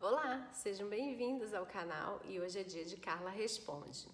Olá, 0.00 0.50
sejam 0.52 0.88
bem-vindos 0.88 1.54
ao 1.54 1.64
canal 1.64 2.20
e 2.24 2.38
hoje 2.38 2.58
é 2.58 2.62
dia 2.62 2.84
de 2.84 2.96
Carla 2.96 3.30
Responde. 3.30 4.06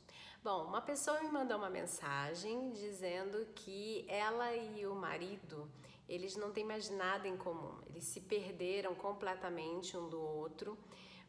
Bom, 0.43 0.65
uma 0.65 0.81
pessoa 0.81 1.21
me 1.21 1.31
mandou 1.31 1.57
uma 1.57 1.71
mensagem 1.71 2.71
dizendo 2.71 3.45
que 3.57 4.05
ela 4.07 4.55
e 4.55 4.87
o 4.87 4.95
marido, 4.95 5.69
eles 6.09 6.37
não 6.37 6.53
têm 6.53 6.65
mais 6.65 6.89
nada 6.91 7.27
em 7.27 7.37
comum, 7.37 7.75
eles 7.89 8.05
se 8.05 8.21
perderam 8.21 8.95
completamente 8.95 9.97
um 9.97 10.09
do 10.09 10.21
outro, 10.21 10.79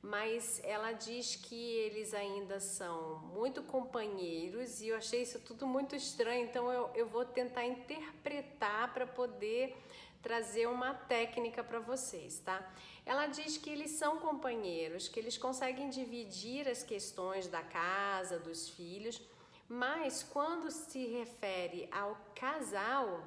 mas 0.02 0.60
ela 0.64 0.94
diz 0.94 1.36
que 1.36 1.56
eles 1.56 2.14
ainda 2.14 2.60
são 2.60 3.20
muito 3.34 3.62
companheiros 3.62 4.82
e 4.82 4.88
eu 4.88 4.98
achei 4.98 5.22
isso 5.22 5.40
tudo 5.40 5.68
muito 5.68 5.96
estranho, 5.96 6.46
então 6.46 6.72
eu, 6.72 6.90
eu 6.96 7.08
vou 7.08 7.24
tentar 7.24 7.66
interpretar 7.66 8.94
para 8.94 9.06
poder 9.06 9.78
trazer 10.22 10.68
uma 10.68 10.94
técnica 10.94 11.64
para 11.64 11.80
vocês, 11.80 12.40
tá? 12.40 12.72
Ela 13.06 13.28
diz 13.28 13.58
que 13.58 13.70
eles 13.70 13.92
são 13.92 14.18
companheiros, 14.18 15.08
que 15.08 15.20
eles 15.20 15.38
conseguem 15.38 15.90
dividir 15.90 16.68
as 16.68 16.84
questões 16.84 17.48
da 17.48 17.62
casa, 17.62 18.40
dos 18.40 18.70
filhos, 18.70 19.22
mas 19.68 20.22
quando 20.22 20.70
se 20.70 21.06
refere 21.08 21.88
ao 21.92 22.16
casal, 22.36 23.24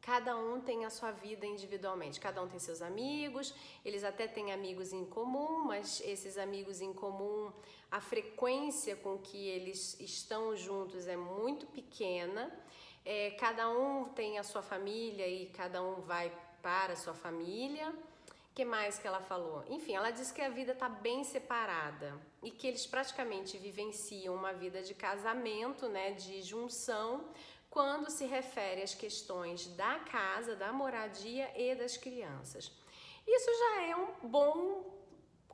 cada 0.00 0.36
um 0.36 0.60
tem 0.60 0.84
a 0.84 0.90
sua 0.90 1.10
vida 1.10 1.46
individualmente, 1.46 2.18
cada 2.18 2.42
um 2.42 2.48
tem 2.48 2.58
seus 2.58 2.82
amigos, 2.82 3.54
eles 3.84 4.04
até 4.04 4.26
têm 4.26 4.52
amigos 4.52 4.92
em 4.92 5.04
comum, 5.04 5.64
mas 5.64 6.00
esses 6.04 6.38
amigos 6.38 6.80
em 6.80 6.92
comum, 6.92 7.52
a 7.90 8.00
frequência 8.00 8.96
com 8.96 9.18
que 9.18 9.48
eles 9.48 9.98
estão 10.00 10.56
juntos 10.56 11.06
é 11.06 11.16
muito 11.16 11.66
pequena 11.66 12.50
é, 13.04 13.30
cada 13.32 13.68
um 13.68 14.04
tem 14.10 14.38
a 14.38 14.42
sua 14.42 14.62
família 14.62 15.26
e 15.26 15.46
cada 15.46 15.82
um 15.82 16.00
vai 16.02 16.32
para 16.62 16.92
a 16.92 16.96
sua 16.96 17.14
família. 17.14 17.92
que 18.54 18.64
mais 18.64 18.98
que 18.98 19.06
ela 19.06 19.20
falou? 19.20 19.64
Enfim, 19.68 19.94
ela 19.94 20.10
disse 20.10 20.34
que 20.34 20.42
a 20.42 20.50
vida 20.50 20.72
está 20.72 20.88
bem 20.88 21.24
separada 21.24 22.14
e 22.42 22.50
que 22.50 22.66
eles 22.66 22.86
praticamente 22.86 23.56
vivenciam 23.56 24.34
uma 24.34 24.52
vida 24.52 24.82
de 24.82 24.92
casamento, 24.92 25.88
né, 25.88 26.12
de 26.12 26.42
junção, 26.42 27.24
quando 27.70 28.10
se 28.10 28.26
refere 28.26 28.82
às 28.82 28.94
questões 28.94 29.68
da 29.68 30.00
casa, 30.00 30.56
da 30.56 30.72
moradia 30.72 31.50
e 31.56 31.74
das 31.74 31.96
crianças. 31.96 32.70
Isso 33.26 33.50
já 33.58 33.82
é 33.82 33.96
um 33.96 34.28
bom 34.28 35.00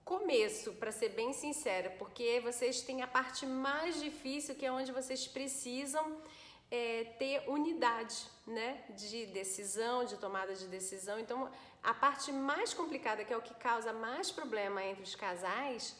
começo, 0.03 0.73
para 0.75 0.92
ser 0.92 1.11
bem 1.11 1.33
sincera, 1.33 1.91
porque 1.98 2.41
vocês 2.41 2.81
têm 2.81 3.03
a 3.03 3.06
parte 3.06 3.45
mais 3.45 4.00
difícil, 4.00 4.55
que 4.55 4.64
é 4.64 4.73
onde 4.73 4.92
vocês 4.92 5.27
precisam 5.27 6.23
é, 6.70 7.05
ter 7.19 7.42
unidade 7.48 8.17
né, 8.47 8.84
de 8.91 9.27
decisão, 9.27 10.05
de 10.05 10.17
tomada 10.17 10.55
de 10.55 10.67
decisão. 10.69 11.19
Então, 11.19 11.51
a 11.83 11.92
parte 11.92 12.33
mais 12.33 12.73
complicada, 12.73 13.25
que 13.25 13.33
é 13.33 13.36
o 13.36 13.42
que 13.42 13.55
causa 13.55 13.92
mais 13.92 14.30
problema 14.30 14.83
entre 14.83 15.03
os 15.03 15.14
casais, 15.14 15.95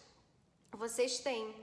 vocês 0.73 1.19
têm. 1.19 1.55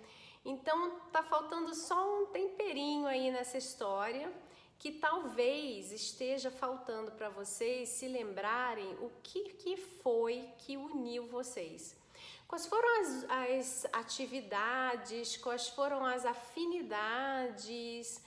Então, 0.45 0.99
tá 1.11 1.23
faltando 1.23 1.73
só 1.73 2.21
um 2.21 2.25
temperinho 2.27 3.07
aí 3.07 3.31
nessa 3.31 3.57
história 3.57 4.31
que 4.77 4.91
talvez 4.91 5.91
esteja 5.93 6.51
faltando 6.51 7.11
para 7.11 7.29
vocês 7.29 7.87
se 7.89 8.07
lembrarem 8.07 8.93
o 8.95 9.09
que, 9.23 9.53
que 9.53 9.77
foi 9.77 10.49
que 10.57 10.75
uniu 10.75 11.25
vocês. 11.27 11.95
Quais 12.47 12.67
foram 12.67 13.01
as, 13.01 13.25
as 13.29 13.85
atividades, 13.93 15.37
quais 15.37 15.69
foram 15.69 16.05
as 16.05 16.25
afinidades, 16.25 18.21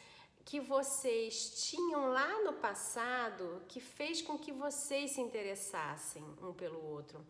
que 0.47 0.61
vocês 0.61 1.69
tinham 1.69 2.07
lá 2.07 2.43
no 2.45 2.55
passado 2.55 3.63
que 3.69 3.81
fez 3.81 4.23
com 4.23 4.39
que 4.39 4.53
vocês 4.53 5.11
se 5.11 5.21
interessassem 5.21 6.25
um 6.41 6.53
pelo 6.53 6.83
outro. 6.83 7.23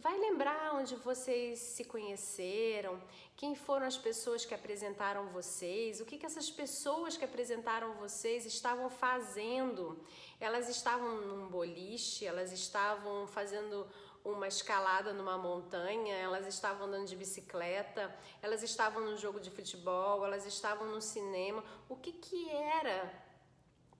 Vai 0.00 0.18
lembrar 0.18 0.74
onde 0.74 0.96
vocês 0.96 1.58
se 1.58 1.84
conheceram, 1.84 3.00
quem 3.36 3.54
foram 3.54 3.86
as 3.86 3.96
pessoas 3.96 4.44
que 4.44 4.54
apresentaram 4.54 5.28
vocês, 5.28 6.00
o 6.00 6.04
que, 6.04 6.18
que 6.18 6.26
essas 6.26 6.50
pessoas 6.50 7.16
que 7.16 7.24
apresentaram 7.24 7.92
vocês 7.94 8.44
estavam 8.44 8.90
fazendo. 8.90 9.98
Elas 10.40 10.68
estavam 10.68 11.20
num 11.20 11.48
boliche, 11.48 12.26
elas 12.26 12.50
estavam 12.52 13.26
fazendo 13.26 13.86
uma 14.24 14.48
escalada 14.48 15.12
numa 15.12 15.36
montanha, 15.36 16.16
elas 16.16 16.46
estavam 16.46 16.86
andando 16.86 17.06
de 17.06 17.16
bicicleta, 17.16 18.12
elas 18.42 18.62
estavam 18.62 19.04
no 19.04 19.16
jogo 19.16 19.38
de 19.38 19.50
futebol, 19.50 20.24
elas 20.24 20.46
estavam 20.46 20.88
no 20.88 21.00
cinema. 21.00 21.62
O 21.88 21.96
que 21.96 22.12
que 22.12 22.48
era 22.50 23.12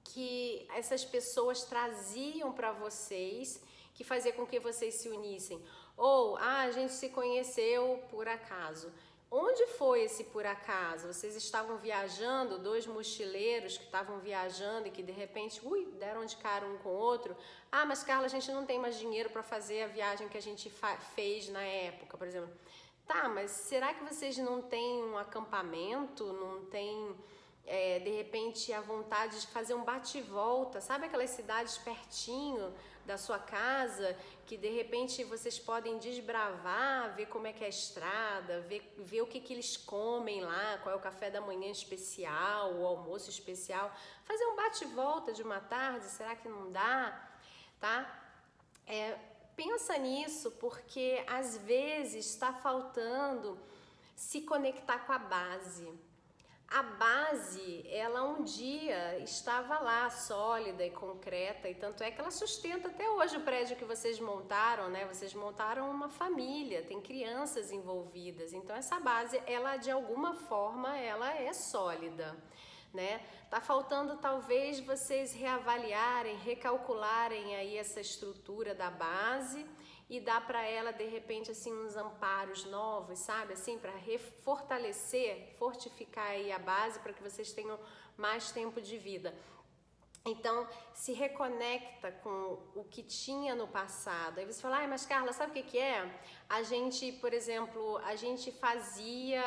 que 0.02 0.66
essas 0.74 1.04
pessoas 1.04 1.64
traziam 1.64 2.52
para 2.52 2.72
vocês 2.72 3.62
que 3.94 4.02
fazia 4.02 4.32
com 4.32 4.46
que 4.46 4.58
vocês 4.58 4.94
se 4.94 5.08
unissem? 5.08 5.62
Ou 5.96 6.36
ah, 6.36 6.62
a 6.62 6.70
gente 6.70 6.92
se 6.92 7.08
conheceu 7.08 8.02
por 8.10 8.26
acaso. 8.26 8.92
Onde 9.36 9.66
foi 9.66 10.02
esse 10.02 10.22
por 10.22 10.46
acaso? 10.46 11.12
Vocês 11.12 11.34
estavam 11.34 11.76
viajando, 11.76 12.56
dois 12.56 12.86
mochileiros 12.86 13.76
que 13.76 13.84
estavam 13.84 14.20
viajando 14.20 14.86
e 14.86 14.92
que 14.92 15.02
de 15.02 15.10
repente, 15.10 15.60
ui, 15.64 15.86
deram 15.98 16.24
de 16.24 16.36
cara 16.36 16.64
um 16.64 16.78
com 16.78 16.90
o 16.90 16.92
outro. 16.92 17.36
Ah, 17.72 17.84
mas 17.84 18.04
Carla, 18.04 18.26
a 18.26 18.28
gente 18.28 18.52
não 18.52 18.64
tem 18.64 18.78
mais 18.78 18.96
dinheiro 18.96 19.30
para 19.30 19.42
fazer 19.42 19.82
a 19.82 19.88
viagem 19.88 20.28
que 20.28 20.38
a 20.38 20.42
gente 20.42 20.72
fez 21.16 21.48
na 21.48 21.62
época, 21.62 22.16
por 22.16 22.28
exemplo. 22.28 22.50
Tá, 23.06 23.28
mas 23.28 23.50
será 23.50 23.92
que 23.92 24.04
vocês 24.04 24.38
não 24.38 24.62
têm 24.62 25.02
um 25.02 25.18
acampamento, 25.18 26.24
não 26.32 26.64
tem 26.66 27.14
é, 27.66 27.98
de 27.98 28.10
repente 28.10 28.72
a 28.72 28.80
vontade 28.80 29.40
de 29.40 29.46
fazer 29.46 29.74
um 29.74 29.84
bate-volta, 29.84 30.80
sabe 30.80 31.06
aquelas 31.06 31.30
cidades 31.30 31.78
pertinho 31.78 32.74
da 33.06 33.16
sua 33.18 33.38
casa 33.38 34.16
que 34.46 34.56
de 34.56 34.68
repente 34.68 35.24
vocês 35.24 35.58
podem 35.58 35.98
desbravar, 35.98 37.14
ver 37.14 37.26
como 37.26 37.46
é 37.46 37.52
que 37.52 37.62
é 37.62 37.66
a 37.66 37.70
estrada, 37.70 38.60
ver, 38.62 38.94
ver 38.98 39.22
o 39.22 39.26
que, 39.26 39.40
que 39.40 39.52
eles 39.52 39.76
comem 39.76 40.42
lá, 40.42 40.78
qual 40.82 40.94
é 40.94 40.98
o 40.98 41.00
café 41.00 41.30
da 41.30 41.40
manhã 41.40 41.70
especial, 41.70 42.74
o 42.74 42.86
almoço 42.86 43.30
especial, 43.30 43.94
fazer 44.24 44.44
um 44.46 44.56
bate-volta 44.56 45.32
de 45.32 45.42
uma 45.42 45.60
tarde, 45.60 46.04
será 46.06 46.36
que 46.36 46.48
não 46.48 46.70
dá? 46.70 47.30
Tá? 47.80 48.22
É, 48.86 49.18
pensa 49.56 49.96
nisso 49.96 50.50
porque 50.52 51.24
às 51.26 51.56
vezes 51.58 52.26
está 52.26 52.52
faltando 52.52 53.58
se 54.14 54.42
conectar 54.42 54.98
com 55.00 55.12
a 55.12 55.18
base 55.18 55.90
a 56.68 56.82
base, 56.82 57.84
ela 57.88 58.24
um 58.24 58.42
dia 58.42 59.18
estava 59.20 59.78
lá, 59.78 60.10
sólida 60.10 60.84
e 60.84 60.90
concreta, 60.90 61.68
e 61.68 61.74
tanto 61.74 62.02
é 62.02 62.10
que 62.10 62.20
ela 62.20 62.30
sustenta 62.30 62.88
até 62.88 63.08
hoje 63.08 63.36
o 63.36 63.42
prédio 63.42 63.76
que 63.76 63.84
vocês 63.84 64.18
montaram, 64.18 64.88
né? 64.88 65.06
Vocês 65.06 65.34
montaram 65.34 65.90
uma 65.90 66.08
família, 66.08 66.82
tem 66.82 67.00
crianças 67.00 67.70
envolvidas, 67.70 68.52
então 68.52 68.74
essa 68.74 68.98
base, 68.98 69.40
ela 69.46 69.76
de 69.76 69.90
alguma 69.90 70.34
forma, 70.34 70.96
ela 70.98 71.34
é 71.34 71.52
sólida, 71.52 72.36
né? 72.92 73.20
Tá 73.50 73.60
faltando 73.60 74.16
talvez 74.16 74.80
vocês 74.80 75.32
reavaliarem, 75.32 76.36
recalcularem 76.38 77.54
aí 77.54 77.76
essa 77.76 78.00
estrutura 78.00 78.74
da 78.74 78.90
base 78.90 79.64
e 80.08 80.20
dar 80.20 80.46
para 80.46 80.62
ela 80.62 80.92
de 80.92 81.06
repente 81.06 81.50
assim 81.50 81.72
uns 81.72 81.96
amparos 81.96 82.64
novos, 82.66 83.18
sabe? 83.18 83.54
Assim, 83.54 83.78
para 83.78 83.92
fortalecer, 84.42 85.54
fortificar 85.58 86.26
aí 86.26 86.52
a 86.52 86.58
base 86.58 86.98
para 87.00 87.12
que 87.12 87.22
vocês 87.22 87.52
tenham 87.52 87.78
mais 88.16 88.50
tempo 88.52 88.80
de 88.80 88.98
vida. 88.98 89.34
Então, 90.26 90.66
se 90.94 91.12
reconecta 91.12 92.10
com 92.10 92.58
o 92.74 92.82
que 92.84 93.02
tinha 93.02 93.54
no 93.54 93.68
passado. 93.68 94.38
Aí 94.38 94.46
você 94.46 94.60
fala, 94.60 94.82
ah, 94.82 94.88
mas 94.88 95.04
Carla, 95.04 95.34
sabe 95.34 95.50
o 95.50 95.54
que, 95.54 95.62
que 95.62 95.78
é? 95.78 96.18
A 96.48 96.62
gente, 96.62 97.12
por 97.12 97.34
exemplo, 97.34 97.98
a 97.98 98.16
gente 98.16 98.50
fazia 98.50 99.44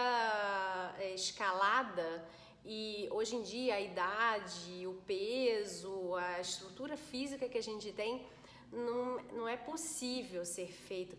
é, 1.00 1.16
escalada 1.16 2.24
e 2.63 3.07
hoje 3.12 3.38
em 3.38 3.41
dia 3.41 3.74
a 3.74 3.81
idade, 3.81 4.85
o 4.85 4.94
peso, 5.07 6.13
a 6.16 6.39
estrutura 6.41 6.95
física 6.95 7.50
que 7.50 7.57
a 7.57 7.63
gente 7.63 7.91
tem 7.91 8.28
não, 8.72 9.17
não 9.33 9.47
é 9.47 9.57
possível 9.57 10.45
ser 10.45 10.72
feito. 10.72 11.17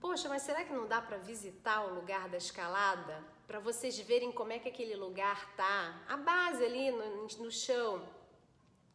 Poxa, 0.00 0.28
mas 0.28 0.42
será 0.42 0.64
que 0.64 0.72
não 0.72 0.86
dá 0.86 1.00
para 1.00 1.16
visitar 1.16 1.84
o 1.84 1.94
lugar 1.94 2.28
da 2.28 2.36
escalada? 2.36 3.22
Para 3.46 3.58
vocês 3.58 3.98
verem 3.98 4.30
como 4.30 4.52
é 4.52 4.58
que 4.58 4.68
aquele 4.68 4.94
lugar 4.94 5.54
tá? 5.56 6.02
A 6.08 6.16
base 6.16 6.64
ali 6.64 6.90
no, 6.90 7.26
no 7.26 7.50
chão, 7.50 8.06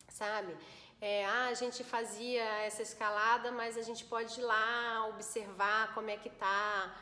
sabe? 0.08 0.56
É, 1.02 1.26
ah, 1.26 1.48
a 1.48 1.54
gente 1.54 1.84
fazia 1.84 2.44
essa 2.64 2.82
escalada, 2.82 3.52
mas 3.52 3.78
a 3.78 3.82
gente 3.82 4.06
pode 4.06 4.40
ir 4.40 4.44
lá 4.44 5.08
observar 5.08 5.94
como 5.94 6.10
é 6.10 6.16
que 6.16 6.30
tá 6.30 6.96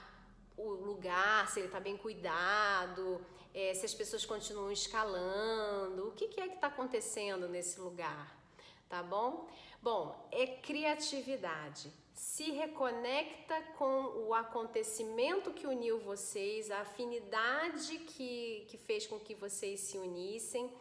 o 0.58 0.70
lugar, 0.70 1.48
se 1.48 1.60
ele 1.60 1.68
está 1.68 1.80
bem 1.80 1.96
cuidado, 1.98 3.24
é, 3.54 3.74
se 3.76 3.86
as 3.86 3.94
pessoas 3.94 4.26
continuam 4.26 4.72
escalando, 4.72 6.08
o 6.08 6.12
que, 6.14 6.28
que 6.28 6.42
é 6.42 6.48
que 6.48 6.56
está 6.56 6.68
acontecendo 6.68 7.48
nesse 7.48 7.80
lugar, 7.80 8.36
tá 8.90 9.04
bom? 9.04 9.48
Bom, 9.82 10.30
é 10.32 10.46
criatividade. 10.46 11.92
Se 12.14 12.52
reconecta 12.52 13.60
com 13.80 14.28
o 14.28 14.34
acontecimento 14.34 15.52
que 15.52 15.66
uniu 15.66 16.00
vocês, 16.00 16.70
a 16.70 16.82
afinidade 16.82 17.98
que, 17.98 18.64
que 18.70 18.78
fez 18.78 19.08
com 19.08 19.20
que 19.20 19.34
vocês 19.34 19.80
se 19.80 19.98
unissem, 19.98 20.72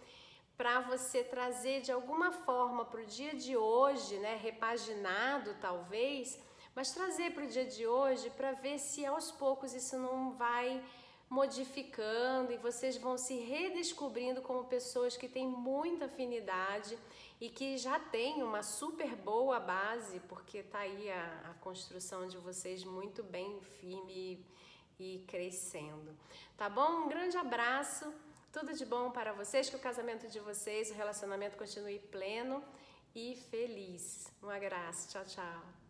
para 0.55 0.81
você 0.81 1.25
trazer 1.25 1.81
de 1.81 1.91
alguma 1.91 2.31
forma 2.31 2.85
para 2.85 3.01
o 3.01 3.07
dia 3.07 3.35
de 3.35 3.57
hoje, 3.57 4.19
né, 4.19 4.37
repaginado 4.37 5.57
talvez, 5.63 6.39
mas 6.75 6.93
trazer 6.93 7.33
para 7.33 7.45
o 7.45 7.49
dia 7.49 7.65
de 7.65 7.87
hoje 7.87 8.29
para 8.29 8.53
ver 8.53 8.79
se 8.79 9.07
aos 9.07 9.31
poucos 9.31 9.73
isso 9.73 9.99
não 9.99 10.33
vai 10.33 10.85
modificando 11.31 12.53
e 12.53 12.57
vocês 12.57 12.97
vão 12.97 13.17
se 13.17 13.37
redescobrindo 13.39 14.43
como 14.43 14.65
pessoas 14.65 15.17
que 15.17 15.29
têm 15.29 15.47
muita 15.47 16.07
afinidade 16.07 16.99
e 17.41 17.49
que 17.49 17.79
já 17.79 18.01
têm 18.01 18.43
uma 18.43 18.65
super 18.65 19.15
boa 19.15 19.61
base, 19.61 20.19
porque 20.29 20.65
tá 20.65 20.81
aí 20.81 21.09
a, 21.09 21.51
a 21.51 21.55
construção 21.61 22.27
de 22.27 22.37
vocês 22.37 22.85
muito 22.85 23.23
bem 23.23 23.61
firme 23.81 24.45
e, 24.99 25.05
e 25.05 25.19
crescendo. 25.29 26.15
Tá 26.57 26.69
bom? 26.69 27.05
Um 27.05 27.09
grande 27.09 27.37
abraço, 27.37 28.13
tudo 28.53 28.75
de 28.75 28.85
bom 28.85 29.13
para 29.13 29.33
vocês, 29.33 29.71
que 29.71 29.77
o 29.77 29.79
casamento 29.79 30.27
de 30.27 30.41
vocês, 30.41 30.91
o 30.91 30.95
relacionamento 30.95 31.57
continue 31.57 32.01
pleno 32.01 32.63
e 33.15 33.37
feliz. 33.51 34.27
Um 34.43 34.51
abraço, 34.51 35.09
tchau, 35.11 35.25
tchau. 35.25 35.90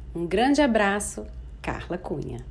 Um 0.13 0.27
grande 0.27 0.61
abraço, 0.61 1.25
Carla 1.61 1.97
Cunha. 1.97 2.45